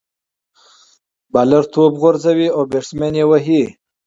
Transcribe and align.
بالر 1.33 1.63
توپ 1.73 1.93
غورځوي، 2.01 2.47
او 2.55 2.61
بيټسمېن 2.71 3.13
ئې 3.19 3.25
وهي. 3.29 3.63